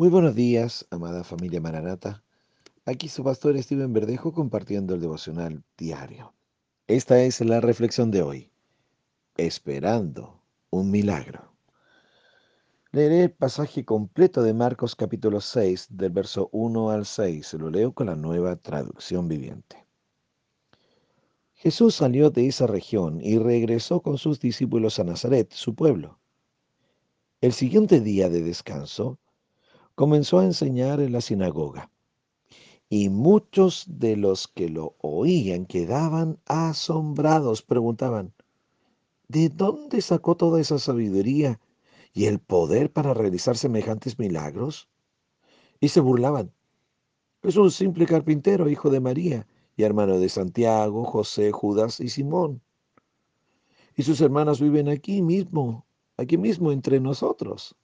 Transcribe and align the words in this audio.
Muy 0.00 0.08
buenos 0.08 0.34
días, 0.34 0.86
amada 0.88 1.24
familia 1.24 1.60
Maranata. 1.60 2.24
Aquí 2.86 3.06
su 3.10 3.22
pastor 3.22 3.62
Steven 3.62 3.92
Verdejo 3.92 4.32
compartiendo 4.32 4.94
el 4.94 5.02
devocional 5.02 5.62
diario. 5.76 6.32
Esta 6.86 7.22
es 7.22 7.42
la 7.42 7.60
reflexión 7.60 8.10
de 8.10 8.22
hoy. 8.22 8.50
Esperando 9.36 10.42
un 10.70 10.90
milagro. 10.90 11.52
Leeré 12.92 13.24
el 13.24 13.30
pasaje 13.30 13.84
completo 13.84 14.42
de 14.42 14.54
Marcos 14.54 14.96
capítulo 14.96 15.38
6 15.42 15.88
del 15.90 16.12
verso 16.12 16.48
1 16.52 16.88
al 16.88 17.04
6. 17.04 17.52
Lo 17.60 17.68
leo 17.68 17.92
con 17.92 18.06
la 18.06 18.16
nueva 18.16 18.56
traducción 18.56 19.28
viviente. 19.28 19.86
Jesús 21.52 21.96
salió 21.96 22.30
de 22.30 22.46
esa 22.46 22.66
región 22.66 23.20
y 23.20 23.36
regresó 23.36 24.00
con 24.00 24.16
sus 24.16 24.40
discípulos 24.40 24.98
a 24.98 25.04
Nazaret, 25.04 25.52
su 25.52 25.74
pueblo. 25.74 26.18
El 27.42 27.52
siguiente 27.52 28.00
día 28.00 28.30
de 28.30 28.40
descanso, 28.40 29.18
comenzó 30.00 30.38
a 30.38 30.46
enseñar 30.46 30.98
en 31.00 31.12
la 31.12 31.20
sinagoga. 31.20 31.90
Y 32.88 33.10
muchos 33.10 33.84
de 33.86 34.16
los 34.16 34.48
que 34.48 34.70
lo 34.70 34.96
oían 35.02 35.66
quedaban 35.66 36.38
asombrados, 36.46 37.60
preguntaban, 37.60 38.32
¿de 39.28 39.50
dónde 39.50 40.00
sacó 40.00 40.38
toda 40.38 40.58
esa 40.58 40.78
sabiduría 40.78 41.60
y 42.14 42.24
el 42.24 42.38
poder 42.38 42.90
para 42.90 43.12
realizar 43.12 43.58
semejantes 43.58 44.18
milagros? 44.18 44.88
Y 45.80 45.88
se 45.88 46.00
burlaban. 46.00 46.50
Es 47.42 47.56
un 47.56 47.70
simple 47.70 48.06
carpintero, 48.06 48.70
hijo 48.70 48.88
de 48.88 49.00
María, 49.00 49.46
y 49.76 49.82
hermano 49.82 50.18
de 50.18 50.30
Santiago, 50.30 51.04
José, 51.04 51.52
Judas 51.52 52.00
y 52.00 52.08
Simón. 52.08 52.62
Y 53.96 54.04
sus 54.04 54.22
hermanas 54.22 54.62
viven 54.62 54.88
aquí 54.88 55.20
mismo, 55.20 55.84
aquí 56.16 56.38
mismo 56.38 56.72
entre 56.72 57.00
nosotros 57.00 57.76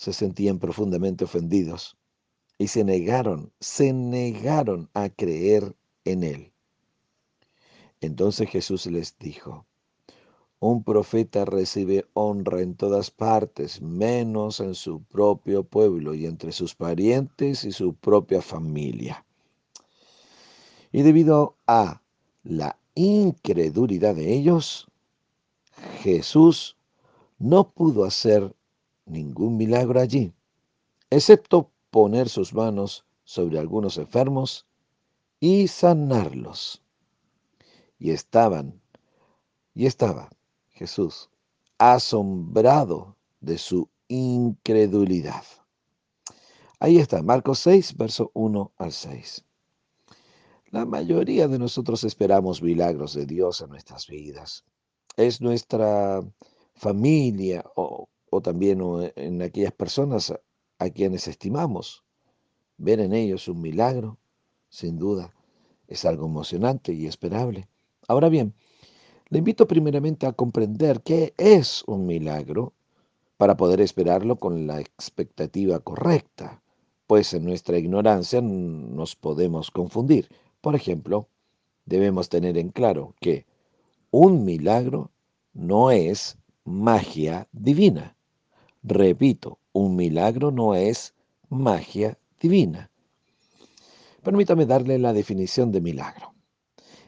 se 0.00 0.14
sentían 0.14 0.58
profundamente 0.58 1.24
ofendidos 1.24 1.98
y 2.56 2.68
se 2.68 2.84
negaron, 2.84 3.52
se 3.60 3.92
negaron 3.92 4.88
a 4.94 5.10
creer 5.10 5.76
en 6.06 6.24
él. 6.24 6.52
Entonces 8.00 8.48
Jesús 8.48 8.86
les 8.86 9.18
dijo, 9.18 9.66
un 10.58 10.84
profeta 10.84 11.44
recibe 11.44 12.06
honra 12.14 12.62
en 12.62 12.76
todas 12.76 13.10
partes, 13.10 13.82
menos 13.82 14.60
en 14.60 14.74
su 14.74 15.02
propio 15.02 15.64
pueblo 15.64 16.14
y 16.14 16.24
entre 16.24 16.52
sus 16.52 16.74
parientes 16.74 17.64
y 17.64 17.72
su 17.72 17.92
propia 17.92 18.40
familia. 18.40 19.26
Y 20.92 21.02
debido 21.02 21.56
a 21.66 22.00
la 22.42 22.78
incredulidad 22.94 24.14
de 24.14 24.32
ellos, 24.32 24.86
Jesús 25.98 26.78
no 27.38 27.70
pudo 27.70 28.04
hacer 28.06 28.54
ningún 29.10 29.56
milagro 29.56 30.00
allí, 30.00 30.32
excepto 31.10 31.70
poner 31.90 32.28
sus 32.28 32.54
manos 32.54 33.04
sobre 33.24 33.58
algunos 33.58 33.98
enfermos 33.98 34.66
y 35.40 35.68
sanarlos. 35.68 36.82
Y 37.98 38.10
estaban, 38.12 38.80
y 39.74 39.86
estaba 39.86 40.30
Jesús 40.70 41.30
asombrado 41.78 43.16
de 43.40 43.56
su 43.56 43.88
incredulidad. 44.08 45.44
Ahí 46.78 46.98
está, 46.98 47.22
Marcos 47.22 47.58
6, 47.60 47.96
verso 47.96 48.30
1 48.34 48.72
al 48.76 48.92
6. 48.92 49.44
La 50.70 50.84
mayoría 50.84 51.48
de 51.48 51.58
nosotros 51.58 52.04
esperamos 52.04 52.62
milagros 52.62 53.14
de 53.14 53.26
Dios 53.26 53.60
en 53.60 53.70
nuestras 53.70 54.06
vidas. 54.06 54.64
Es 55.16 55.40
nuestra 55.40 56.22
familia 56.74 57.64
o 57.76 58.08
o 58.30 58.40
también 58.40 58.80
en 59.16 59.42
aquellas 59.42 59.72
personas 59.72 60.32
a, 60.78 60.90
quienes 60.90 61.28
estimamos. 61.28 62.04
Ver 62.78 63.00
en 63.00 63.12
ellos 63.12 63.48
un 63.48 63.60
milagro, 63.60 64.18
sin 64.68 64.98
duda, 64.98 65.34
es 65.88 66.04
algo 66.04 66.26
emocionante 66.26 66.92
y 66.92 67.06
esperable. 67.06 67.68
Ahora 68.08 68.28
bien, 68.28 68.54
le 69.28 69.38
invito 69.38 69.66
primeramente 69.66 70.26
a 70.26 70.32
comprender 70.32 71.02
qué 71.02 71.34
es 71.36 71.84
un 71.86 72.06
milagro 72.06 72.72
para 73.36 73.56
poder 73.56 73.80
esperarlo 73.80 74.36
con 74.36 74.66
la 74.66 74.80
expectativa 74.80 75.80
correcta, 75.80 76.62
pues 77.06 77.34
en 77.34 77.44
nuestra 77.44 77.78
ignorancia 77.78 78.40
nos 78.40 79.16
podemos 79.16 79.70
confundir. 79.70 80.28
Por 80.60 80.74
ejemplo, 80.74 81.28
debemos 81.84 82.28
tener 82.28 82.56
en 82.56 82.70
claro 82.70 83.14
que 83.20 83.46
un 84.10 84.44
milagro 84.44 85.10
no 85.52 85.90
es 85.90 86.38
magia 86.64 87.48
divina. 87.52 88.16
Repito, 88.82 89.58
un 89.72 89.96
milagro 89.96 90.50
no 90.50 90.74
es 90.74 91.14
magia 91.48 92.18
divina. 92.40 92.90
Permítame 94.22 94.66
darle 94.66 94.98
la 94.98 95.12
definición 95.12 95.70
de 95.72 95.80
milagro. 95.80 96.34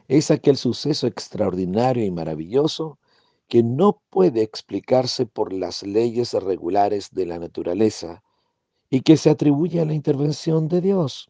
Es 0.07 0.31
aquel 0.31 0.57
suceso 0.57 1.07
extraordinario 1.07 2.05
y 2.05 2.11
maravilloso 2.11 2.99
que 3.47 3.63
no 3.63 4.01
puede 4.09 4.41
explicarse 4.41 5.25
por 5.25 5.53
las 5.53 5.83
leyes 5.83 6.33
regulares 6.33 7.11
de 7.11 7.25
la 7.25 7.39
naturaleza 7.39 8.23
y 8.89 9.01
que 9.01 9.17
se 9.17 9.29
atribuye 9.29 9.79
a 9.79 9.85
la 9.85 9.93
intervención 9.93 10.67
de 10.67 10.81
Dios. 10.81 11.29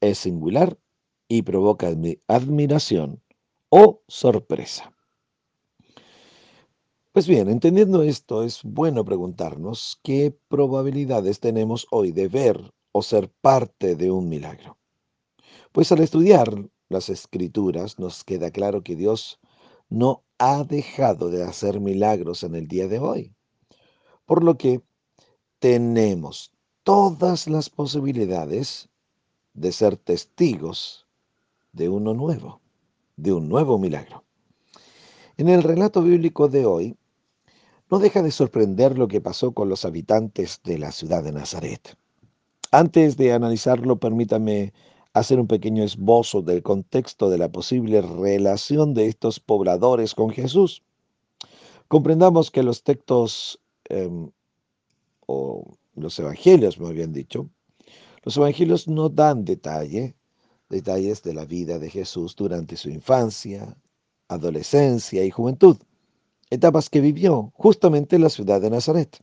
Es 0.00 0.18
singular 0.18 0.78
y 1.28 1.42
provoca 1.42 1.92
admiración 2.28 3.22
o 3.68 4.02
sorpresa. 4.08 4.92
Pues 7.12 7.26
bien, 7.26 7.48
entendiendo 7.48 8.04
esto, 8.04 8.44
es 8.44 8.62
bueno 8.62 9.04
preguntarnos 9.04 9.98
qué 10.04 10.32
probabilidades 10.46 11.40
tenemos 11.40 11.88
hoy 11.90 12.12
de 12.12 12.28
ver 12.28 12.72
o 12.92 13.02
ser 13.02 13.28
parte 13.40 13.96
de 13.96 14.12
un 14.12 14.28
milagro. 14.28 14.78
Pues 15.72 15.90
al 15.90 16.02
estudiar 16.02 16.68
las 16.88 17.08
escrituras 17.08 17.98
nos 17.98 18.22
queda 18.22 18.52
claro 18.52 18.84
que 18.84 18.94
Dios 18.94 19.40
no 19.88 20.22
ha 20.38 20.62
dejado 20.62 21.30
de 21.30 21.42
hacer 21.42 21.80
milagros 21.80 22.44
en 22.44 22.54
el 22.54 22.68
día 22.68 22.86
de 22.86 23.00
hoy. 23.00 23.34
Por 24.24 24.44
lo 24.44 24.56
que 24.56 24.80
tenemos 25.58 26.52
todas 26.84 27.48
las 27.48 27.70
posibilidades 27.70 28.88
de 29.52 29.72
ser 29.72 29.96
testigos 29.96 31.08
de 31.72 31.88
uno 31.88 32.14
nuevo, 32.14 32.60
de 33.16 33.32
un 33.32 33.48
nuevo 33.48 33.80
milagro. 33.80 34.22
En 35.36 35.48
el 35.48 35.64
relato 35.64 36.02
bíblico 36.02 36.48
de 36.48 36.66
hoy 36.66 36.96
no 37.90 37.98
deja 37.98 38.22
de 38.22 38.30
sorprender 38.30 38.96
lo 38.96 39.08
que 39.08 39.20
pasó 39.20 39.52
con 39.52 39.68
los 39.68 39.84
habitantes 39.84 40.60
de 40.62 40.78
la 40.78 40.92
ciudad 40.92 41.24
de 41.24 41.32
Nazaret. 41.32 41.96
Antes 42.70 43.16
de 43.16 43.32
analizarlo, 43.32 43.98
permítame 43.98 44.72
hacer 45.12 45.40
un 45.40 45.48
pequeño 45.48 45.82
esbozo 45.82 46.40
del 46.40 46.62
contexto 46.62 47.28
de 47.28 47.38
la 47.38 47.50
posible 47.50 48.00
relación 48.00 48.94
de 48.94 49.08
estos 49.08 49.40
pobladores 49.40 50.14
con 50.14 50.30
Jesús. 50.30 50.84
Comprendamos 51.88 52.52
que 52.52 52.62
los 52.62 52.84
textos 52.84 53.60
em, 53.88 54.30
o 55.26 55.76
los 55.96 56.16
evangelios, 56.20 56.78
me 56.78 56.86
habían 56.86 57.12
dicho, 57.12 57.50
los 58.22 58.36
evangelios 58.36 58.86
no 58.86 59.08
dan 59.08 59.44
detalle, 59.44 60.14
detalles 60.68 61.24
de 61.24 61.34
la 61.34 61.44
vida 61.44 61.80
de 61.80 61.90
Jesús 61.90 62.36
durante 62.36 62.76
su 62.76 62.88
infancia, 62.88 63.76
adolescencia 64.28 65.24
y 65.24 65.30
juventud 65.32 65.76
etapas 66.50 66.90
que 66.90 67.00
vivió 67.00 67.52
justamente 67.54 68.16
en 68.16 68.22
la 68.22 68.28
ciudad 68.28 68.60
de 68.60 68.70
Nazaret. 68.70 69.18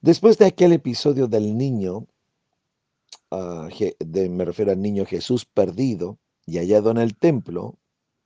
Después 0.00 0.38
de 0.38 0.46
aquel 0.46 0.72
episodio 0.72 1.26
del 1.26 1.56
niño, 1.58 2.06
ah, 3.30 3.68
me 4.30 4.44
refiero 4.44 4.70
al 4.70 4.80
niño 4.80 5.04
Jesús 5.04 5.44
perdido 5.44 6.16
y 6.46 6.58
hallado 6.58 6.90
en 6.90 6.98
el 6.98 7.16
templo, 7.16 7.76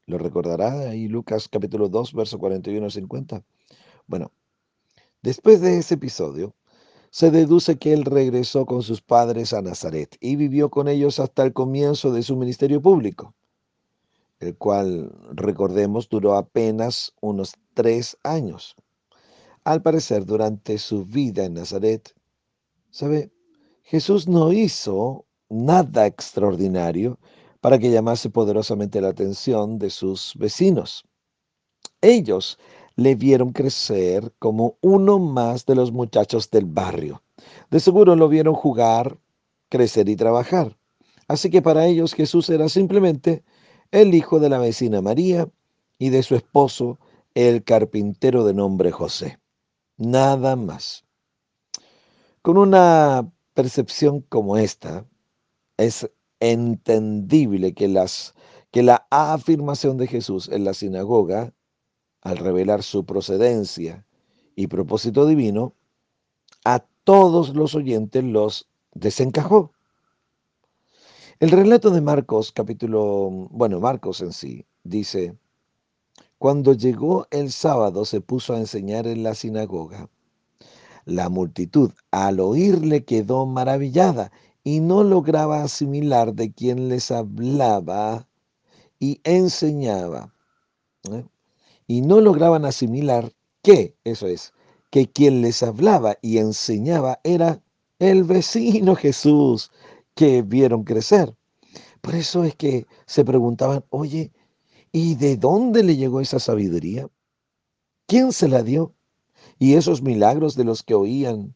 lo 0.07 0.19
recordará 0.19 0.91
ahí 0.91 1.09
Lucas 1.09 1.49
capítulo 1.49 1.89
2, 1.89 2.13
verso 2.13 2.39
41 2.39 2.91
50. 2.91 3.43
Bueno, 4.07 4.31
después 5.23 5.61
de 5.61 5.79
ese 5.79 5.95
episodio, 5.95 6.55
se 7.11 7.31
deduce 7.31 7.79
que 7.79 7.93
él 7.93 8.05
regresó 8.05 8.67
con 8.67 8.83
sus 8.83 9.01
padres 9.01 9.53
a 9.53 9.63
Nazaret 9.63 10.17
y 10.21 10.37
vivió 10.37 10.69
con 10.69 10.89
ellos 10.89 11.19
hasta 11.19 11.45
el 11.45 11.53
comienzo 11.53 12.13
de 12.13 12.23
su 12.23 12.37
ministerio 12.37 12.83
público 12.83 13.35
el 14.45 14.57
cual, 14.57 15.13
recordemos, 15.33 16.09
duró 16.09 16.37
apenas 16.37 17.13
unos 17.21 17.55
tres 17.75 18.17
años. 18.23 18.77
Al 19.65 19.83
parecer, 19.83 20.27
durante 20.27 20.79
su 20.79 21.05
vida 21.05 21.45
en 21.45 21.55
Nazaret, 21.55 22.15
¿sabe? 22.91 23.33
Jesús 23.83 24.29
no 24.29 24.53
hizo 24.53 25.27
nada 25.49 26.07
extraordinario 26.07 27.19
para 27.61 27.79
que 27.79 27.91
llamase 27.91 28.31
poderosamente 28.31 29.01
la 29.01 29.09
atención 29.09 29.79
de 29.79 29.91
sus 29.91 30.35
vecinos. 30.37 31.05
Ellos 32.01 32.59
le 32.97 33.15
vieron 33.15 33.53
crecer 33.53 34.33
como 34.39 34.77
uno 34.81 35.19
más 35.19 35.67
de 35.67 35.75
los 35.75 35.93
muchachos 35.93 36.51
del 36.51 36.67
barrio. 36.67 37.23
De 37.71 37.81
seguro 37.81 38.17
lo 38.17 38.29
vieron 38.29 38.55
jugar, 38.55 39.19
crecer 39.69 40.09
y 40.09 40.17
trabajar. 40.17 40.77
Así 41.27 41.51
que 41.51 41.63
para 41.63 41.87
ellos 41.87 42.15
Jesús 42.15 42.51
era 42.51 42.69
simplemente 42.69 43.45
el 43.95 44.13
hijo 44.13 44.41
de 44.41 44.49
la 44.49 44.59
vecina 44.59 45.01
María 45.01 45.49
y 45.99 46.09
de 46.09 46.25
su 46.25 46.35
esposo, 46.35 46.99
el 47.35 47.63
carpintero 47.63 48.45
de 48.45 48.53
nombre 48.53 48.91
José. 48.91 49.39
Nada 49.97 50.57
más. 50.57 51.05
Con 52.43 52.59
una 52.59 53.31
percepción 53.55 54.21
como 54.23 54.57
esta, 54.57 55.07
es 55.77 56.11
entendible 56.41 57.73
que, 57.73 57.87
las, 57.87 58.35
que 58.73 58.83
la 58.83 59.07
afirmación 59.11 59.97
de 59.97 60.09
Jesús 60.09 60.49
en 60.49 60.65
la 60.65 60.75
sinagoga, 60.75 61.55
al 62.21 62.39
revelar 62.39 62.83
su 62.83 63.07
procedencia 63.07 64.05
y 64.57 64.67
propósito 64.67 65.25
divino, 65.25 65.73
a 66.65 66.85
todos 67.05 67.55
los 67.55 67.77
oyentes 67.77 68.25
los 68.25 68.69
desencajó. 68.93 69.71
El 71.41 71.51
relato 71.51 71.91
de 71.91 72.01
Marcos, 72.01 72.53
capítulo, 72.53 73.49
bueno, 73.51 73.81
Marcos 73.81 74.21
en 74.21 74.33
sí, 74.33 74.65
dice, 74.85 75.37
cuando 76.39 76.75
llegó 76.75 77.27
el 77.33 77.51
sábado 77.51 78.05
se 78.05 78.21
puso 78.21 78.55
a 78.55 78.59
enseñar 78.59 79.09
en 79.09 79.25
la 79.25 79.35
sinagoga. 79.35 80.09
La 81.05 81.29
multitud 81.29 81.91
al 82.13 82.39
oírle 82.39 83.05
quedó 83.05 83.47
maravillada 83.47 84.31
y 84.63 84.79
no 84.79 85.03
lograba 85.03 85.65
asimilar 85.65 86.35
de 86.35 86.53
quién 86.53 86.89
les 86.89 87.11
hablaba 87.11 88.29
y 89.01 89.21
enseñaba. 89.25 90.33
¿eh? 91.11 91.25
Y 91.89 92.03
no 92.03 92.21
lograban 92.21 92.65
asimilar 92.65 93.33
que, 93.61 93.97
eso 94.05 94.29
es, 94.29 94.53
que 94.91 95.11
quien 95.11 95.43
les 95.43 95.65
hablaba 95.65 96.17
y 96.23 96.39
enseñaba 96.39 97.19
era 97.25 97.61
el 97.99 98.23
vecino 98.23 98.95
Jesús 98.95 99.73
que 100.15 100.43
vieron 100.43 100.85
crecer. 100.85 101.35
Por 102.01 102.15
eso 102.15 102.45
es 102.45 102.55
que 102.55 102.87
se 103.07 103.25
preguntaban, 103.25 103.85
oye, 103.91 104.33
¿y 104.93 105.15
de 105.17 105.37
dónde 105.37 105.83
le 105.83 105.97
llegó 105.97 106.21
esa 106.21 106.39
sabiduría? 106.39 107.09
¿Quién 108.07 108.33
se 108.33 108.49
la 108.49 108.63
dio? 108.63 108.95
Y 109.59 109.75
esos 109.75 110.03
milagros 110.03 110.55
de 110.57 110.65
los 110.65 110.83
que 110.83 110.95
oían 110.95 111.55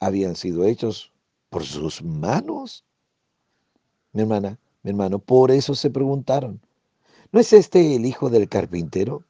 habían 0.00 0.36
sido 0.36 0.64
hechos 0.64 1.12
por 1.50 1.64
sus 1.64 2.02
manos. 2.02 2.84
Mi 4.12 4.22
hermana, 4.22 4.58
mi 4.82 4.90
hermano, 4.90 5.18
por 5.18 5.50
eso 5.50 5.74
se 5.74 5.90
preguntaron, 5.90 6.60
¿no 7.32 7.40
es 7.40 7.52
este 7.52 7.96
el 7.96 8.06
hijo 8.06 8.30
del 8.30 8.48
carpintero? 8.48 9.24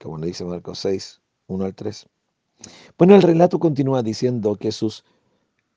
Como 0.00 0.18
le 0.18 0.28
dice 0.28 0.44
Marcos 0.44 0.78
6, 0.80 1.20
1 1.46 1.64
al 1.64 1.74
3. 1.74 2.06
Bueno, 2.96 3.14
el 3.14 3.22
relato 3.22 3.58
continúa 3.58 4.02
diciendo 4.02 4.56
que 4.56 4.72
sus 4.72 5.04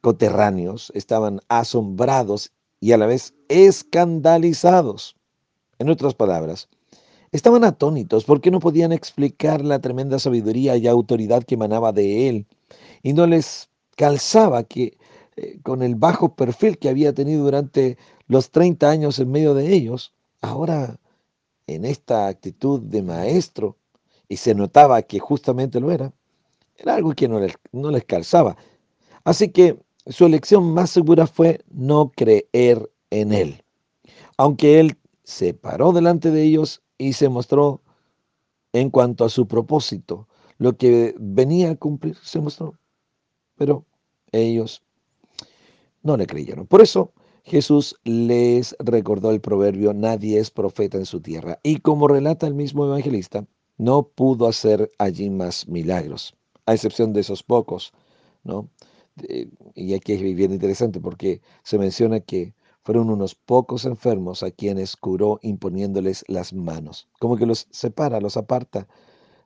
coterráneos 0.01 0.91
estaban 0.95 1.39
asombrados 1.47 2.51
y 2.79 2.91
a 2.91 2.97
la 2.97 3.07
vez 3.07 3.33
escandalizados. 3.49 5.15
En 5.79 5.89
otras 5.89 6.13
palabras, 6.13 6.69
estaban 7.31 7.63
atónitos 7.63 8.25
porque 8.25 8.51
no 8.51 8.59
podían 8.59 8.91
explicar 8.91 9.63
la 9.63 9.79
tremenda 9.79 10.19
sabiduría 10.19 10.77
y 10.77 10.87
autoridad 10.87 11.43
que 11.43 11.55
emanaba 11.55 11.91
de 11.91 12.29
él 12.29 12.47
y 13.03 13.13
no 13.13 13.27
les 13.27 13.69
calzaba 13.95 14.63
que 14.63 14.97
eh, 15.35 15.59
con 15.63 15.83
el 15.83 15.95
bajo 15.95 16.35
perfil 16.35 16.77
que 16.77 16.89
había 16.89 17.13
tenido 17.13 17.43
durante 17.43 17.97
los 18.27 18.51
30 18.51 18.89
años 18.89 19.19
en 19.19 19.31
medio 19.31 19.53
de 19.53 19.73
ellos, 19.73 20.13
ahora 20.41 20.99
en 21.67 21.85
esta 21.85 22.27
actitud 22.27 22.81
de 22.81 23.03
maestro, 23.03 23.77
y 24.29 24.37
se 24.37 24.55
notaba 24.55 25.01
que 25.01 25.19
justamente 25.19 25.79
lo 25.79 25.91
era, 25.91 26.13
era 26.77 26.95
algo 26.95 27.13
que 27.13 27.27
no 27.27 27.39
les, 27.39 27.53
no 27.71 27.91
les 27.91 28.03
calzaba. 28.05 28.57
Así 29.23 29.49
que 29.49 29.79
su 30.09 30.25
elección 30.25 30.73
más 30.73 30.89
segura 30.89 31.27
fue 31.27 31.61
no 31.69 32.11
creer 32.15 32.91
en 33.09 33.33
él. 33.33 33.63
Aunque 34.37 34.79
él 34.79 34.97
se 35.23 35.53
paró 35.53 35.91
delante 35.91 36.31
de 36.31 36.43
ellos 36.43 36.81
y 36.97 37.13
se 37.13 37.29
mostró 37.29 37.81
en 38.73 38.89
cuanto 38.89 39.25
a 39.25 39.29
su 39.29 39.47
propósito, 39.47 40.27
lo 40.57 40.77
que 40.77 41.15
venía 41.19 41.71
a 41.71 41.75
cumplir, 41.75 42.15
se 42.21 42.39
mostró. 42.39 42.73
Pero 43.55 43.85
ellos 44.31 44.83
no 46.03 46.17
le 46.17 46.27
creyeron. 46.27 46.67
Por 46.67 46.81
eso 46.81 47.11
Jesús 47.43 47.95
les 48.03 48.75
recordó 48.79 49.31
el 49.31 49.41
proverbio, 49.41 49.93
nadie 49.93 50.39
es 50.39 50.51
profeta 50.51 50.97
en 50.97 51.05
su 51.05 51.21
tierra. 51.21 51.59
Y 51.63 51.77
como 51.77 52.07
relata 52.07 52.47
el 52.47 52.53
mismo 52.53 52.85
evangelista, 52.85 53.45
no 53.77 54.03
pudo 54.03 54.47
hacer 54.47 54.91
allí 54.97 55.29
más 55.29 55.67
milagros, 55.67 56.35
a 56.65 56.73
excepción 56.73 57.13
de 57.13 57.21
esos 57.21 57.43
pocos, 57.43 57.93
¿no? 58.43 58.69
Y 59.75 59.93
aquí 59.93 60.13
es 60.13 60.21
bien 60.21 60.51
interesante 60.51 60.99
porque 60.99 61.41
se 61.63 61.77
menciona 61.77 62.19
que 62.19 62.53
fueron 62.83 63.09
unos 63.09 63.35
pocos 63.35 63.85
enfermos 63.85 64.43
a 64.43 64.51
quienes 64.51 64.95
curó 64.95 65.39
imponiéndoles 65.41 66.23
las 66.27 66.53
manos, 66.53 67.07
como 67.19 67.35
que 67.35 67.45
los 67.45 67.67
separa, 67.71 68.21
los 68.21 68.37
aparta 68.37 68.87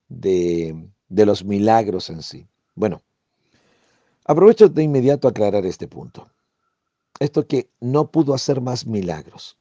de, 0.09 0.89
de 1.09 1.25
los 1.25 1.43
milagros 1.43 2.09
en 2.09 2.21
sí. 2.21 2.47
Bueno, 2.75 3.01
aprovecho 4.25 4.69
de 4.69 4.83
inmediato 4.83 5.27
aclarar 5.27 5.65
este 5.65 5.87
punto. 5.87 6.29
Esto 7.19 7.47
que 7.47 7.69
no 7.79 8.11
pudo 8.11 8.33
hacer 8.33 8.61
más 8.61 8.85
milagros. 8.85 9.57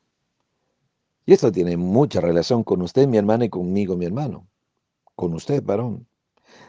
Y 1.26 1.32
esto 1.32 1.52
tiene 1.52 1.76
mucha 1.76 2.20
relación 2.20 2.64
con 2.64 2.82
usted, 2.82 3.06
mi 3.06 3.16
hermana, 3.16 3.44
y 3.44 3.48
conmigo, 3.48 3.96
mi 3.96 4.04
hermano. 4.04 4.46
Con 5.14 5.34
usted, 5.34 5.62
varón. 5.62 6.06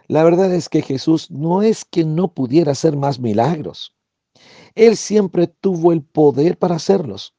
La 0.07 0.23
verdad 0.23 0.53
es 0.53 0.69
que 0.69 0.81
Jesús 0.81 1.31
no 1.31 1.61
es 1.61 1.85
que 1.85 2.03
no 2.03 2.33
pudiera 2.33 2.73
hacer 2.73 2.95
más 2.95 3.19
milagros. 3.19 3.95
Él 4.75 4.97
siempre 4.97 5.47
tuvo 5.47 5.91
el 5.91 6.01
poder 6.01 6.57
para 6.57 6.75
hacerlos. 6.75 7.33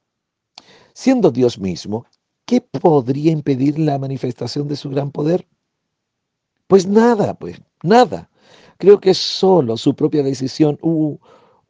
Siendo 0.94 1.30
Dios 1.30 1.58
mismo, 1.58 2.06
¿qué 2.44 2.60
podría 2.60 3.32
impedir 3.32 3.78
la 3.78 3.98
manifestación 3.98 4.68
de 4.68 4.76
su 4.76 4.90
gran 4.90 5.10
poder? 5.10 5.46
Pues 6.66 6.86
nada, 6.86 7.34
pues 7.34 7.60
nada. 7.82 8.30
Creo 8.78 9.00
que 9.00 9.14
solo 9.14 9.76
su 9.76 9.94
propia 9.94 10.22
decisión 10.22 10.78
u 10.82 11.18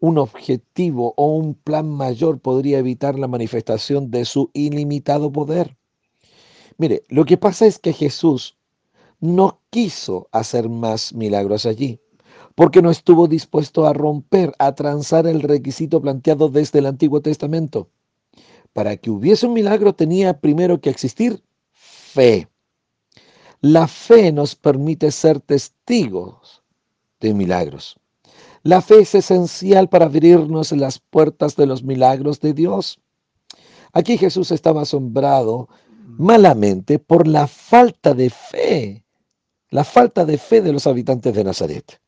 un 0.02 0.18
objetivo 0.18 1.14
o 1.16 1.36
un 1.36 1.54
plan 1.54 1.88
mayor 1.88 2.40
podría 2.40 2.78
evitar 2.78 3.16
la 3.16 3.28
manifestación 3.28 4.10
de 4.10 4.24
su 4.24 4.50
ilimitado 4.52 5.30
poder. 5.30 5.76
Mire, 6.76 7.04
lo 7.08 7.24
que 7.24 7.36
pasa 7.36 7.66
es 7.66 7.78
que 7.78 7.92
Jesús 7.92 8.58
no 9.22 9.60
quiso 9.70 10.28
hacer 10.32 10.68
más 10.68 11.14
milagros 11.14 11.64
allí, 11.64 12.00
porque 12.56 12.82
no 12.82 12.90
estuvo 12.90 13.28
dispuesto 13.28 13.86
a 13.86 13.92
romper, 13.92 14.52
a 14.58 14.74
transar 14.74 15.28
el 15.28 15.42
requisito 15.42 16.02
planteado 16.02 16.48
desde 16.48 16.80
el 16.80 16.86
Antiguo 16.86 17.22
Testamento. 17.22 17.88
Para 18.72 18.96
que 18.96 19.10
hubiese 19.10 19.46
un 19.46 19.52
milagro 19.52 19.94
tenía 19.94 20.40
primero 20.40 20.80
que 20.80 20.90
existir 20.90 21.40
fe. 21.70 22.48
La 23.60 23.86
fe 23.86 24.32
nos 24.32 24.56
permite 24.56 25.12
ser 25.12 25.38
testigos 25.38 26.64
de 27.20 27.32
milagros. 27.32 27.96
La 28.64 28.82
fe 28.82 29.02
es 29.02 29.14
esencial 29.14 29.88
para 29.88 30.06
abrirnos 30.06 30.72
las 30.72 30.98
puertas 30.98 31.54
de 31.54 31.66
los 31.66 31.84
milagros 31.84 32.40
de 32.40 32.54
Dios. 32.54 32.98
Aquí 33.92 34.18
Jesús 34.18 34.50
estaba 34.50 34.82
asombrado 34.82 35.68
malamente 36.18 36.98
por 36.98 37.28
la 37.28 37.46
falta 37.46 38.14
de 38.14 38.28
fe 38.28 39.02
la 39.72 39.84
falta 39.84 40.26
de 40.26 40.36
fe 40.36 40.60
de 40.60 40.70
los 40.70 40.86
habitantes 40.86 41.34
de 41.34 41.44
Nazaret. 41.44 41.98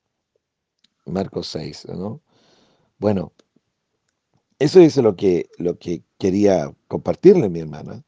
Marcos 1.06 1.48
6, 1.48 1.86
¿no? 1.96 2.20
Bueno, 2.98 3.32
eso 4.58 4.80
es 4.80 4.98
lo 4.98 5.16
que, 5.16 5.48
lo 5.56 5.78
que 5.78 6.02
quería 6.18 6.74
compartirle, 6.88 7.48
mi 7.48 7.60
hermana. 7.60 8.04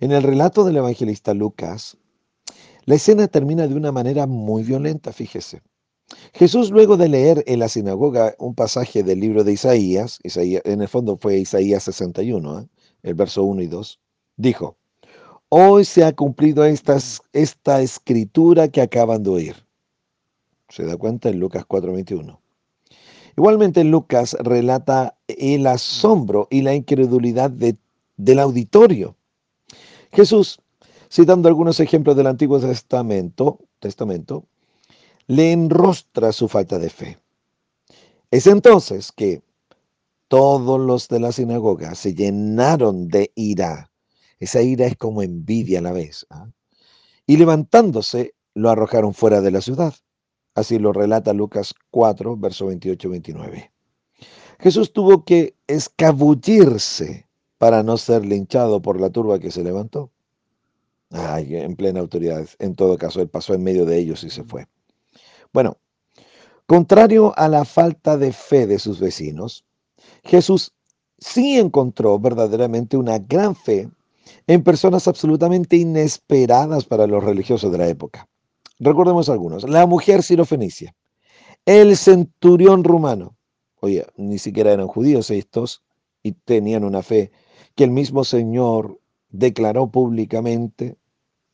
En 0.00 0.10
el 0.10 0.24
relato 0.24 0.64
del 0.64 0.78
evangelista 0.78 1.32
Lucas, 1.32 1.96
la 2.84 2.96
escena 2.96 3.28
termina 3.28 3.68
de 3.68 3.76
una 3.76 3.92
manera 3.92 4.26
muy 4.26 4.64
violenta, 4.64 5.12
fíjese. 5.12 5.62
Jesús, 6.34 6.72
luego 6.72 6.96
de 6.96 7.08
leer 7.08 7.44
en 7.46 7.60
la 7.60 7.68
sinagoga 7.68 8.34
un 8.40 8.56
pasaje 8.56 9.04
del 9.04 9.20
libro 9.20 9.44
de 9.44 9.52
Isaías, 9.52 10.18
Isaías 10.24 10.62
en 10.64 10.82
el 10.82 10.88
fondo 10.88 11.16
fue 11.16 11.38
Isaías 11.38 11.84
61, 11.84 12.60
¿eh? 12.60 12.68
el 13.04 13.14
verso 13.14 13.44
1 13.44 13.62
y 13.62 13.68
2, 13.68 14.00
dijo, 14.36 14.76
Hoy 15.54 15.84
se 15.84 16.02
ha 16.02 16.14
cumplido 16.14 16.64
esta, 16.64 17.82
escritura 17.82 18.68
que 18.68 18.80
acaban 18.80 19.22
de 19.22 19.28
oír. 19.28 19.56
¿Se 20.70 20.82
da 20.82 20.96
cuenta 20.96 21.28
en 21.28 21.40
Lucas 21.40 21.66
4:21? 21.66 22.40
Igualmente 23.36 23.84
Lucas 23.84 24.34
relata 24.40 25.14
el 25.28 25.66
asombro 25.66 26.48
y 26.50 26.62
la 26.62 26.74
incredulidad 26.74 27.50
del 27.50 28.38
auditorio. 28.38 29.14
Jesús, 30.10 30.58
citando 31.10 31.50
algunos 31.50 31.80
ejemplos 31.80 32.16
del 32.16 32.28
Antiguo 32.28 32.58
Testamento, 32.58 33.58
Testamento, 33.78 34.46
le 35.26 35.52
enrostra 35.52 36.32
su 36.32 36.48
falta 36.48 36.78
de 36.78 36.88
fe. 36.88 37.18
Es 38.30 38.46
entonces 38.46 39.12
que 39.12 39.42
todos 40.28 40.80
los 40.80 41.08
de 41.08 41.20
la 41.20 41.30
sinagoga 41.30 41.94
se 41.94 42.14
llenaron 42.14 43.08
de 43.08 43.32
ira 43.34 43.91
esa 44.44 44.62
ira 44.62 44.86
es 44.86 44.96
como 44.96 45.22
envidia 45.22 45.78
a 45.78 45.82
la 45.82 45.92
vez. 45.92 46.26
¿ah? 46.30 46.48
Y 47.26 47.36
levantándose, 47.36 48.34
lo 48.54 48.70
arrojaron 48.70 49.14
fuera 49.14 49.40
de 49.40 49.50
la 49.50 49.60
ciudad. 49.60 49.94
Así 50.54 50.78
lo 50.78 50.92
relata 50.92 51.32
Lucas 51.32 51.74
4, 51.90 52.36
verso 52.36 52.70
28-29. 52.70 53.70
Jesús 54.60 54.92
tuvo 54.92 55.24
que 55.24 55.56
escabullirse 55.66 57.26
para 57.58 57.82
no 57.82 57.96
ser 57.96 58.24
linchado 58.24 58.82
por 58.82 59.00
la 59.00 59.10
turba 59.10 59.38
que 59.38 59.50
se 59.50 59.64
levantó. 59.64 60.10
en 61.10 61.76
plena 61.76 62.00
autoridad. 62.00 62.48
En 62.58 62.74
todo 62.74 62.96
caso, 62.98 63.20
él 63.20 63.28
pasó 63.28 63.54
en 63.54 63.62
medio 63.62 63.84
de 63.84 63.98
ellos 63.98 64.24
y 64.24 64.30
se 64.30 64.44
fue. 64.44 64.66
Bueno, 65.52 65.76
Contrario 66.72 67.34
a 67.36 67.48
la 67.48 67.66
falta 67.66 68.16
de 68.16 68.32
fe 68.32 68.66
de 68.66 68.78
sus 68.78 68.98
vecinos, 68.98 69.64
Jesús 70.24 70.72
sí 71.18 71.58
encontró 71.58 72.18
verdaderamente 72.18 72.96
una 72.96 73.18
gran 73.18 73.54
fe 73.54 73.90
en 74.46 74.62
personas 74.62 75.08
absolutamente 75.08 75.76
inesperadas 75.76 76.84
para 76.84 77.06
los 77.06 77.22
religiosos 77.22 77.70
de 77.72 77.78
la 77.78 77.88
época. 77.88 78.28
Recordemos 78.78 79.28
algunos. 79.28 79.68
La 79.68 79.86
mujer 79.86 80.22
sirofenicia, 80.22 80.94
el 81.66 81.96
centurión 81.96 82.84
rumano. 82.84 83.36
Oye, 83.80 84.06
ni 84.16 84.38
siquiera 84.38 84.72
eran 84.72 84.88
judíos 84.88 85.30
estos 85.30 85.82
y 86.22 86.32
tenían 86.32 86.84
una 86.84 87.02
fe 87.02 87.30
que 87.74 87.84
el 87.84 87.90
mismo 87.90 88.24
Señor 88.24 89.00
declaró 89.28 89.90
públicamente. 89.90 90.96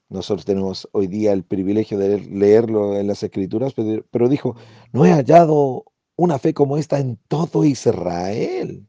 Nosotros 0.09 0.45
tenemos 0.45 0.89
hoy 0.93 1.07
día 1.07 1.33
el 1.33 1.45
privilegio 1.45 1.99
de 1.99 2.21
leerlo 2.21 2.97
en 2.97 3.07
las 3.07 3.23
escrituras, 3.23 3.75
pero 4.11 4.29
dijo, 4.29 4.57
no 4.93 5.05
he 5.05 5.13
hallado 5.13 5.85
una 6.17 6.39
fe 6.39 6.55
como 6.55 6.79
esta 6.79 6.99
en 6.99 7.19
todo 7.29 7.65
Israel. 7.65 8.89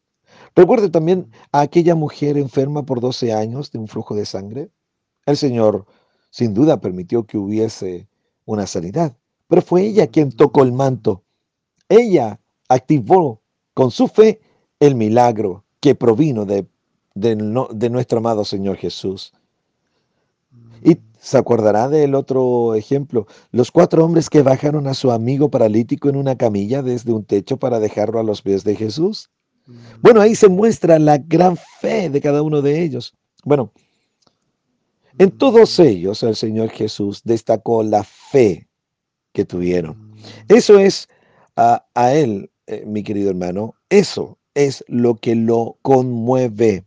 Recuerde 0.56 0.90
también 0.90 1.32
a 1.52 1.62
aquella 1.62 1.96
mujer 1.96 2.38
enferma 2.38 2.84
por 2.84 3.02
12 3.02 3.34
años 3.34 3.72
de 3.72 3.80
un 3.80 3.88
flujo 3.88 4.16
de 4.16 4.26
sangre. 4.26 4.70
El 5.26 5.38
Señor 5.38 5.86
sin 6.32 6.54
duda 6.54 6.80
permitió 6.80 7.26
que 7.26 7.38
hubiese 7.38 8.08
una 8.46 8.68
sanidad, 8.68 9.16
pero 9.48 9.62
fue 9.62 9.84
ella 9.84 10.08
quien 10.08 10.32
tocó 10.32 10.64
el 10.64 10.72
manto. 10.72 11.24
Ella 11.88 12.40
activó 12.68 13.42
con 13.74 13.92
su 13.92 14.08
fe 14.08 14.42
el 14.80 14.96
milagro 14.96 15.66
que 15.80 15.96
provino 15.96 16.46
de, 16.46 16.68
de, 17.16 17.36
nuestro 17.90 18.20
amado 18.20 18.46
Señor 18.46 18.78
Jesús. 18.78 19.34
Y 20.84 20.98
se 21.20 21.38
acordará 21.38 21.90
del 21.90 22.16
otro 22.16 22.76
ejemplo, 22.76 23.28
los 23.52 23.72
cuatro 23.72 24.06
hombres 24.06 24.30
que 24.30 24.42
bajaron 24.42 24.88
a 24.88 24.94
su 24.94 25.12
amigo 25.12 25.50
paralítico 25.50 26.10
en 26.10 26.16
una 26.16 26.38
camilla 26.38 26.82
desde 26.82 27.12
un 27.12 27.26
techo 27.26 27.58
para 27.58 27.80
dejarlo 27.80 28.20
a 28.20 28.24
los 28.24 28.42
pies 28.42 28.64
de 28.64 28.76
Jesús. 28.76 29.30
Bueno, 30.02 30.22
ahí 30.22 30.36
se 30.36 30.48
muestra 30.48 31.00
la 31.00 31.18
gran 31.18 31.58
fe 31.80 32.10
de 32.10 32.22
cada 32.22 32.42
uno 32.42 32.62
de 32.62 32.82
ellos. 32.82 33.14
Bueno, 33.44 33.72
en 35.18 35.32
todos 35.32 35.80
ellos 35.80 36.24
el 36.24 36.36
Señor 36.36 36.70
Jesús 36.70 37.22
destacó 37.24 37.84
la 37.84 38.04
fe 38.04 38.68
que 39.34 39.46
tuvieron. 39.46 40.16
Eso 40.48 40.80
es 40.80 41.08
a, 41.56 41.84
Él, 42.14 42.50
eh, 42.68 42.84
mi 42.86 43.04
querido 43.04 43.30
hermano, 43.30 43.76
eso 43.90 44.38
es 44.54 44.84
lo 44.88 45.16
que 45.16 45.36
lo 45.36 45.78
conmueve. 45.82 46.86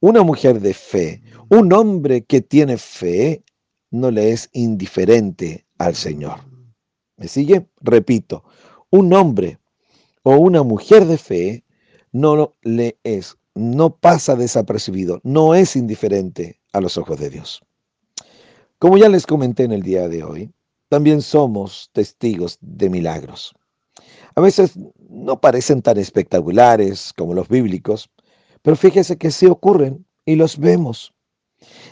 Una 0.00 0.22
mujer 0.22 0.60
de 0.60 0.74
fe, 0.74 1.22
un 1.50 1.72
hombre 1.72 2.24
que 2.24 2.40
tiene 2.40 2.78
fe, 2.78 3.44
no 3.90 4.10
le 4.10 4.32
es 4.32 4.48
indiferente 4.52 5.66
al 5.78 5.94
Señor. 5.94 6.38
¿Me 7.18 7.28
sigue? 7.28 7.68
Repito, 7.80 8.44
un 8.90 9.12
hombre 9.12 9.58
o 10.22 10.36
una 10.36 10.62
mujer 10.62 11.04
de 11.04 11.18
fe 11.18 11.64
no 12.12 12.54
le 12.62 12.98
es, 13.02 13.36
no 13.54 13.96
pasa 13.96 14.36
desapercibido, 14.36 15.20
no 15.24 15.54
es 15.54 15.76
indiferente 15.76 16.60
a 16.72 16.80
los 16.80 16.96
ojos 16.96 17.18
de 17.18 17.30
Dios. 17.30 17.62
Como 18.78 18.98
ya 18.98 19.08
les 19.08 19.26
comenté 19.26 19.64
en 19.64 19.72
el 19.72 19.82
día 19.82 20.08
de 20.08 20.24
hoy, 20.24 20.50
también 20.88 21.22
somos 21.22 21.90
testigos 21.92 22.58
de 22.60 22.90
milagros. 22.90 23.54
A 24.34 24.40
veces 24.40 24.78
no 25.08 25.40
parecen 25.40 25.82
tan 25.82 25.98
espectaculares 25.98 27.12
como 27.16 27.34
los 27.34 27.48
bíblicos, 27.48 28.08
pero 28.62 28.76
fíjese 28.76 29.16
que 29.18 29.30
sí 29.30 29.46
ocurren 29.46 30.06
y 30.24 30.36
los 30.36 30.58
vemos. 30.58 31.12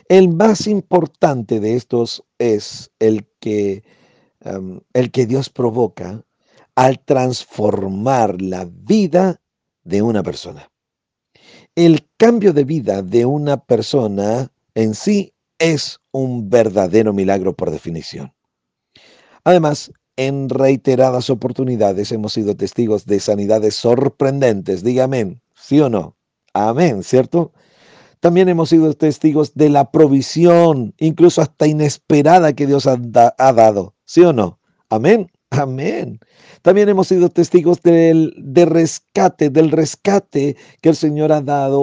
El 0.08 0.28
más 0.28 0.66
importante 0.66 1.60
de 1.60 1.76
estos 1.76 2.24
es 2.38 2.90
el 2.98 3.26
que, 3.40 3.84
el 4.94 5.10
que 5.10 5.26
Dios 5.26 5.48
provoca 5.48 6.24
al 6.74 6.98
transformar 7.00 8.40
la 8.40 8.64
vida 8.70 9.39
de 9.84 10.02
una 10.02 10.22
persona. 10.22 10.70
El 11.74 12.06
cambio 12.16 12.52
de 12.52 12.64
vida 12.64 13.02
de 13.02 13.24
una 13.26 13.56
persona 13.56 14.50
en 14.74 14.94
sí 14.94 15.32
es 15.58 16.00
un 16.10 16.50
verdadero 16.50 17.12
milagro 17.12 17.54
por 17.54 17.70
definición. 17.70 18.32
Además, 19.44 19.92
en 20.16 20.48
reiteradas 20.48 21.30
oportunidades 21.30 22.12
hemos 22.12 22.32
sido 22.32 22.56
testigos 22.56 23.06
de 23.06 23.20
sanidades 23.20 23.74
sorprendentes. 23.74 24.82
Dígame, 24.82 25.40
¿sí 25.54 25.80
o 25.80 25.88
no? 25.88 26.16
Amén, 26.52 27.02
¿cierto? 27.02 27.52
También 28.20 28.48
hemos 28.50 28.68
sido 28.68 28.92
testigos 28.92 29.54
de 29.54 29.70
la 29.70 29.90
provisión, 29.90 30.94
incluso 30.98 31.40
hasta 31.40 31.66
inesperada 31.66 32.52
que 32.52 32.66
Dios 32.66 32.86
ha, 32.86 32.98
ha 33.38 33.52
dado. 33.52 33.94
¿Sí 34.04 34.20
o 34.22 34.32
no? 34.32 34.58
Amén. 34.90 35.30
Amén. 35.50 36.20
También 36.62 36.88
hemos 36.88 37.08
sido 37.08 37.28
testigos 37.28 37.82
del, 37.82 38.32
de 38.38 38.64
rescate, 38.66 39.50
del 39.50 39.72
rescate 39.72 40.56
que 40.80 40.88
el 40.90 40.96
Señor 40.96 41.32
ha 41.32 41.40
dado 41.40 41.82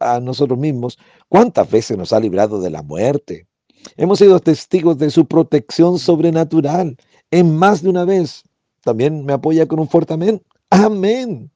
a 0.00 0.20
nosotros 0.20 0.58
mismos. 0.58 0.96
¿Cuántas 1.28 1.68
veces 1.70 1.98
nos 1.98 2.12
ha 2.12 2.20
librado 2.20 2.60
de 2.60 2.70
la 2.70 2.82
muerte? 2.82 3.48
Hemos 3.96 4.20
sido 4.20 4.38
testigos 4.38 4.98
de 4.98 5.10
su 5.10 5.26
protección 5.26 5.98
sobrenatural 5.98 6.96
en 7.32 7.56
más 7.56 7.82
de 7.82 7.88
una 7.88 8.04
vez. 8.04 8.44
También 8.82 9.24
me 9.24 9.32
apoya 9.32 9.66
con 9.66 9.80
un 9.80 9.88
fuerte 9.88 10.14
amén. 10.14 10.42
Amén. 10.70 11.50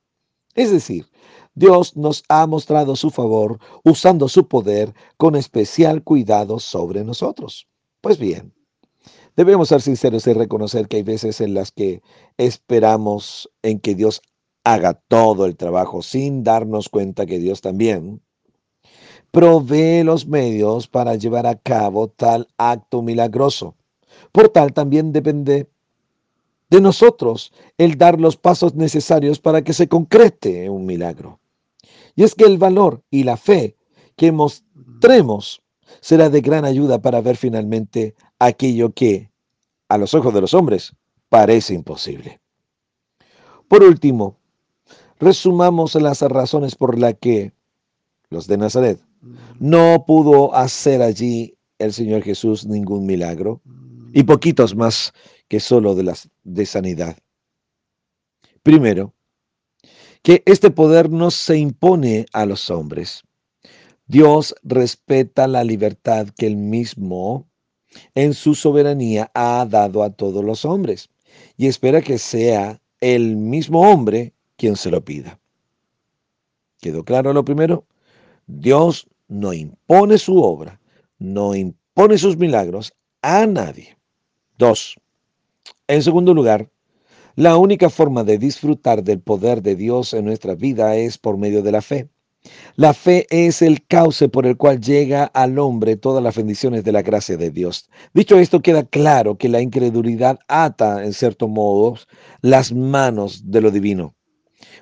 Es 0.55 0.73
decir, 0.73 1.07
Dios 1.55 1.97
nos 1.97 2.25
ha 2.29 2.47
mostrado 2.49 2.97
su 2.97 3.11
favor 3.11 3.61
usando 3.85 4.29
su 4.29 4.49
poder 4.49 4.93
con 5.17 5.37
especial 5.37 6.03
cuidado 6.03 6.59
sobre 6.59 7.05
nosotros. 7.05 7.69
Pues 8.01 8.19
bien, 8.19 8.53
Debemos 9.37 9.69
ser 9.69 9.83
sinceros 9.83 10.27
y 10.27 10.33
reconocer 10.33 10.87
que 10.87 10.99
hay 10.99 11.03
veces 11.03 11.41
en 11.41 11.55
las 11.55 11.73
que 11.73 12.03
esperamos 12.39 13.51
en 13.63 13.81
que 13.81 13.95
Dios 13.95 14.23
haga 14.63 14.95
todo 14.95 15.45
el 15.45 15.57
trabajo 15.57 16.03
sin 16.03 16.45
darnos 16.45 16.89
cuenta 16.89 17.27
que 17.27 17.39
Dios 17.39 17.61
también 17.61 18.23
provee 19.35 20.05
los 20.05 20.29
medios 20.29 20.87
para 20.87 21.17
llevar 21.17 21.47
a 21.47 21.57
cabo 21.57 22.07
tal 22.09 22.47
acto 22.57 23.03
milagroso. 23.03 23.75
Por 24.31 24.49
tal, 24.49 24.73
también 24.73 25.13
depende 25.13 25.69
de 26.71 26.81
nosotros 26.81 27.53
el 27.77 27.99
dar 27.99 28.21
los 28.21 28.37
pasos 28.37 28.77
necesarios 28.77 29.41
para 29.41 29.63
que 29.63 29.73
se 29.73 29.89
concrete 29.89 30.71
un 30.71 30.87
milagro. 30.87 31.41
Y 32.15 32.23
es 32.23 32.37
que 32.37 32.45
el 32.45 32.59
valor 32.59 33.03
y 33.11 33.25
la 33.25 33.37
fe 33.37 33.77
que 34.15 34.31
mostremos 34.31 35.63
será 36.01 36.31
de 36.31 36.41
gran 36.41 36.65
ayuda 36.65 37.03
para 37.03 37.21
ver 37.21 37.37
finalmente 37.37 38.15
aquello 38.47 38.93
que, 38.93 39.31
a 39.89 39.99
los 39.99 40.15
ojos 40.15 40.35
de 40.35 40.41
los 40.41 40.55
hombres, 40.55 40.93
parece 41.29 41.75
imposible. 41.75 42.41
Por 43.69 43.83
último, 43.83 44.39
resumamos 45.19 45.95
las 45.95 46.23
razones 46.23 46.77
por 46.77 46.99
las 46.99 47.15
que 47.15 47.53
los 48.31 48.47
de 48.47 48.59
Nazaret 48.59 49.01
no 49.59 50.05
pudo 50.07 50.55
hacer 50.55 51.03
allí 51.03 51.57
el 51.79 51.93
Señor 51.93 52.23
Jesús 52.23 52.67
ningún 52.67 53.07
milagro 53.07 53.61
y 54.13 54.23
poquitos 54.23 54.75
más 54.75 55.13
que 55.49 55.61
solo 55.61 55.95
de, 55.95 56.05
las, 56.05 56.29
de 56.43 56.67
sanidad. 56.67 57.17
Primero, 58.63 59.15
que 60.23 60.43
este 60.47 60.71
poder 60.71 61.11
no 61.11 61.31
se 61.31 61.59
impone 61.59 62.27
a 62.33 62.47
los 62.47 62.71
hombres. 62.71 63.23
Dios 64.07 64.55
respeta 64.63 65.49
la 65.49 65.65
libertad 65.65 66.29
que 66.37 66.47
él 66.47 66.57
mismo 66.57 67.47
en 68.15 68.35
su 68.35 68.55
soberanía 68.55 69.31
ha 69.35 69.67
dado 69.69 70.03
a 70.03 70.11
todos 70.11 70.45
los 70.45 70.65
hombres 70.65 71.11
y 71.57 71.67
espera 71.67 72.03
que 72.03 72.19
sea 72.19 72.81
el 73.01 73.37
mismo 73.37 73.91
hombre 73.91 74.33
quien 74.57 74.77
se 74.77 74.91
lo 74.91 75.05
pida. 75.05 75.39
¿Quedó 76.81 77.05
claro 77.05 77.33
lo 77.33 77.45
primero? 77.45 77.87
Dios 78.47 79.07
no 79.29 79.53
impone 79.53 80.19
su 80.19 80.43
obra, 80.43 80.81
no 81.19 81.55
impone 81.55 82.19
sus 82.19 82.37
milagros 82.37 82.93
a 83.23 83.47
nadie. 83.47 83.97
Dos, 84.59 84.97
en 85.89 86.03
segundo 86.03 86.35
lugar, 86.35 86.71
la 87.37 87.57
única 87.57 87.91
forma 87.91 88.23
de 88.23 88.39
disfrutar 88.39 89.03
del 89.03 89.21
poder 89.21 89.61
de 89.63 89.75
Dios 89.75 90.15
en 90.15 90.25
nuestra 90.25 90.55
vida 90.55 90.95
es 90.97 91.19
por 91.19 91.37
medio 91.37 91.63
de 91.63 91.73
la 91.73 91.83
fe. 91.83 92.09
La 92.77 92.93
fe 92.93 93.27
es 93.31 93.63
el 93.63 93.87
cauce 93.87 94.29
por 94.29 94.47
el 94.47 94.57
cual 94.57 94.81
llega 94.81 95.25
al 95.25 95.59
hombre 95.59 95.97
todas 95.97 96.23
las 96.23 96.37
bendiciones 96.37 96.83
de 96.83 96.93
la 96.93 97.03
gracia 97.03 97.37
de 97.37 97.51
Dios. 97.51 97.89
Dicho 98.13 98.39
esto, 98.39 98.61
queda 98.61 98.83
claro 98.83 99.39
que 99.39 99.49
la 99.49 99.61
incredulidad 99.61 100.41
ata, 100.49 101.05
en 101.05 101.13
cierto 101.13 101.47
modo, 101.47 101.97
las 102.43 102.73
manos 102.73 103.51
de 103.51 103.61
lo 103.61 103.71
divino. 103.71 104.15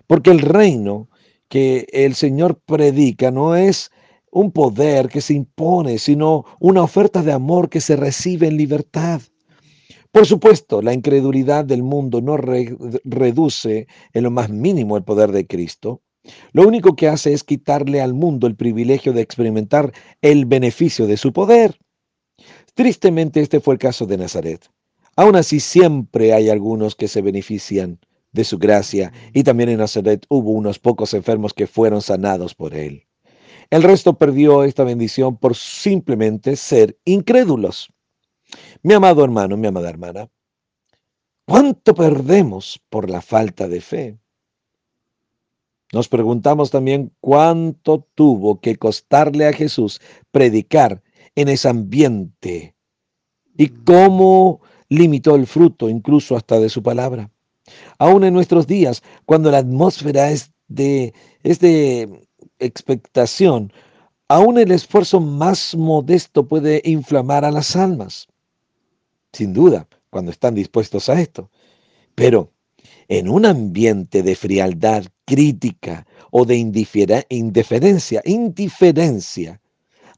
Porque 0.07 0.31
el 0.31 0.40
reino 0.40 1.09
que 1.49 1.87
el 1.92 2.14
Señor 2.14 2.59
predica 2.64 3.31
no 3.31 3.54
es 3.54 3.90
un 4.31 4.52
poder 4.52 5.09
que 5.09 5.21
se 5.21 5.35
impone, 5.35 5.99
sino 5.99 6.47
una 6.61 6.83
oferta 6.83 7.23
de 7.23 7.33
amor 7.33 7.69
que 7.69 7.83
se 7.83 7.97
recibe 7.97 8.49
en 8.49 8.57
libertad. 8.57 9.21
Por 10.11 10.26
supuesto, 10.26 10.81
la 10.81 10.95
incredulidad 10.95 11.66
del 11.66 11.83
mundo 11.83 12.23
no 12.23 12.38
reduce 12.38 13.87
en 14.14 14.23
lo 14.23 14.31
más 14.31 14.49
mínimo 14.49 14.97
el 14.97 15.04
poder 15.04 15.31
de 15.33 15.47
Cristo, 15.47 16.00
lo 16.52 16.67
único 16.67 16.95
que 16.95 17.09
hace 17.09 17.33
es 17.33 17.45
quitarle 17.45 18.00
al 18.00 18.14
mundo 18.14 18.47
el 18.47 18.55
privilegio 18.55 19.12
de 19.12 19.23
experimentar 19.23 19.93
el 20.21 20.47
beneficio 20.47 21.07
de 21.07 21.17
su 21.17 21.33
poder. 21.33 21.79
Tristemente 22.75 23.41
este 23.41 23.61
fue 23.61 23.75
el 23.75 23.81
caso 23.81 24.07
de 24.07 24.19
Nazaret. 24.19 24.71
Aún 25.17 25.37
así, 25.37 25.61
siempre 25.61 26.33
hay 26.33 26.49
algunos 26.49 26.95
que 26.95 27.09
se 27.09 27.21
benefician 27.21 27.99
de 28.33 28.45
su 28.45 28.59
gracia 28.59 29.12
y 29.35 29.43
también 29.43 29.69
en 29.69 29.79
Nazaret 29.79 30.25
hubo 30.29 30.52
unos 30.52 30.79
pocos 30.79 31.12
enfermos 31.12 31.52
que 31.52 31.67
fueron 31.67 32.00
sanados 32.00 32.55
por 32.55 32.75
él. 32.75 33.07
El 33.71 33.83
resto 33.83 34.14
perdió 34.14 34.64
esta 34.64 34.85
bendición 34.85 35.37
por 35.37 35.57
simplemente 35.57 36.57
ser 36.57 36.99
incrédulos. 37.05 37.93
Mi 38.83 38.95
amado 38.95 39.25
hermano, 39.25 39.57
mi 39.57 39.67
amada 39.67 39.88
hermana, 39.88 40.29
¿cuánto 41.47 41.95
perdemos 41.95 42.81
por 42.88 43.11
la 43.11 43.21
falta 43.21 43.69
de 43.69 43.81
fe? 43.81 44.19
Nos 45.93 46.09
preguntamos 46.09 46.71
también 46.71 47.13
cuánto 47.21 48.07
tuvo 48.15 48.61
que 48.61 48.77
costarle 48.77 49.47
a 49.47 49.53
Jesús 49.53 50.01
predicar 50.31 51.03
en 51.37 51.49
ese 51.49 51.69
ambiente 51.69 52.75
y 53.59 53.69
cómo 53.69 54.63
limitó 54.89 55.35
el 55.35 55.47
fruto 55.47 55.91
incluso 55.91 56.35
hasta 56.35 56.59
de 56.59 56.71
su 56.71 56.83
palabra. 56.83 57.31
Aún 57.99 58.25
en 58.25 58.33
nuestros 58.33 58.67
días, 58.67 59.03
cuando 59.27 59.51
la 59.51 59.59
atmósfera 59.59 60.31
es 60.31 60.51
de, 60.69 61.13
es 61.43 61.61
de 61.61 62.27
expectación, 62.59 63.71
aún 64.29 64.59
el 64.59 64.71
esfuerzo 64.73 65.21
más 65.21 65.77
modesto 65.77 66.49
puede 66.49 66.81
inflamar 66.85 67.45
a 67.45 67.51
las 67.51 67.77
almas. 67.77 68.29
Sin 69.33 69.53
duda, 69.53 69.87
cuando 70.09 70.31
están 70.31 70.55
dispuestos 70.55 71.11
a 71.11 71.21
esto. 71.21 71.51
Pero 72.15 72.51
en 73.09 73.29
un 73.29 73.45
ambiente 73.45 74.23
de 74.23 74.35
frialdad 74.37 75.05
crítica 75.33 76.07
o 76.31 76.45
de 76.45 76.57
indiferencia, 76.57 78.21
indiferencia, 78.27 79.62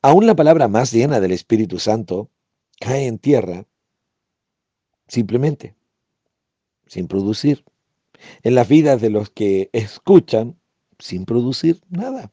aún 0.02 0.26
la 0.26 0.34
palabra 0.34 0.66
más 0.66 0.90
llena 0.90 1.20
del 1.20 1.30
Espíritu 1.30 1.78
Santo 1.78 2.32
cae 2.80 3.06
en 3.06 3.18
tierra 3.18 3.64
simplemente, 5.06 5.76
sin 6.88 7.06
producir. 7.06 7.64
En 8.42 8.56
las 8.56 8.66
vidas 8.66 9.00
de 9.00 9.10
los 9.10 9.30
que 9.30 9.70
escuchan, 9.72 10.58
sin 10.98 11.26
producir 11.26 11.80
nada. 11.88 12.32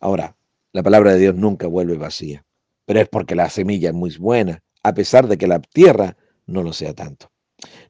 Ahora, 0.00 0.36
la 0.72 0.82
palabra 0.82 1.12
de 1.12 1.20
Dios 1.20 1.36
nunca 1.36 1.68
vuelve 1.68 1.96
vacía, 1.96 2.44
pero 2.84 2.98
es 3.00 3.08
porque 3.08 3.36
la 3.36 3.48
semilla 3.48 3.90
es 3.90 3.94
muy 3.94 4.10
buena, 4.16 4.64
a 4.82 4.92
pesar 4.92 5.28
de 5.28 5.38
que 5.38 5.46
la 5.46 5.60
tierra 5.60 6.16
no 6.46 6.64
lo 6.64 6.72
sea 6.72 6.94
tanto. 6.94 7.30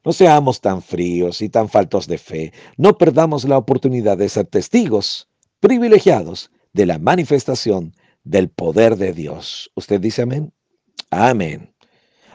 No 0.03 0.13
seamos 0.13 0.61
tan 0.61 0.81
fríos 0.81 1.41
y 1.41 1.49
tan 1.49 1.69
faltos 1.69 2.07
de 2.07 2.17
fe. 2.17 2.53
No 2.77 2.97
perdamos 2.97 3.43
la 3.43 3.57
oportunidad 3.57 4.17
de 4.17 4.29
ser 4.29 4.45
testigos 4.45 5.27
privilegiados 5.59 6.51
de 6.73 6.85
la 6.85 6.99
manifestación 6.99 7.93
del 8.23 8.49
poder 8.49 8.95
de 8.97 9.13
Dios. 9.13 9.71
¿Usted 9.75 9.99
dice 9.99 10.21
amén? 10.21 10.53
Amén. 11.09 11.73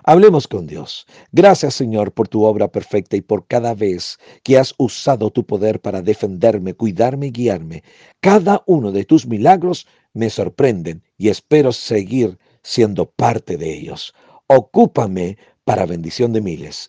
Hablemos 0.05 0.49
con 0.49 0.67
Dios. 0.67 1.07
Gracias 1.31 1.75
Señor 1.75 2.13
por 2.13 2.27
tu 2.27 2.43
obra 2.43 2.69
perfecta 2.69 3.17
y 3.17 3.21
por 3.21 3.47
cada 3.47 3.75
vez 3.75 4.19
que 4.43 4.59
has 4.59 4.75
usado 4.77 5.31
tu 5.31 5.47
poder 5.47 5.81
para 5.81 6.03
defenderme, 6.03 6.75
cuidarme 6.75 7.29
y 7.29 7.31
guiarme. 7.31 7.85
Cada 8.21 8.65
uno 8.67 8.91
de 8.91 9.05
tus 9.05 9.27
milagros 9.27 9.87
me 10.13 10.29
sorprenden 10.29 11.05
y 11.17 11.29
espero 11.29 11.73
seguir 11.73 12.39
siendo 12.63 13.11
parte 13.11 13.57
de 13.57 13.73
ellos. 13.73 14.13
Ocúpame 14.49 15.39
para 15.65 15.87
bendición 15.87 16.33
de 16.33 16.41
miles. 16.41 16.89